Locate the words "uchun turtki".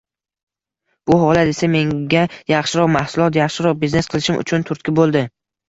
4.43-4.99